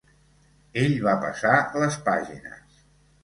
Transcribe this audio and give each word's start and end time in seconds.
Ell 0.83 0.95
va 1.07 1.13
passar 1.25 1.53
les 1.83 1.97
pàgines. 2.09 2.81